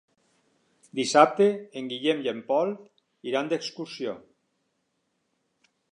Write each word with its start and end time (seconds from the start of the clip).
Dissabte 0.99 1.49
en 1.81 1.91
Guillem 1.91 2.23
i 2.27 2.31
en 2.33 2.41
Pol 2.49 2.73
iran 3.33 3.53
d'excursió. 3.53 4.19